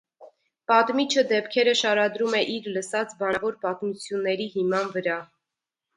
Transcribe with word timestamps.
Պատմիչը 0.71 1.23
դեպքերը 1.31 1.75
շարադրում 1.83 2.37
է 2.39 2.41
իր 2.55 2.69
լսած 2.79 3.13
բանավոր 3.21 3.61
պատմությունների 3.67 4.49
հիման 4.57 4.93
վրա։ 4.97 5.21